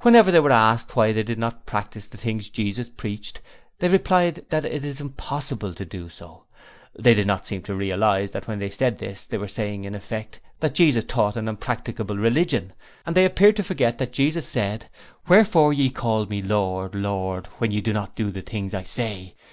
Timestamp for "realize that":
7.76-8.48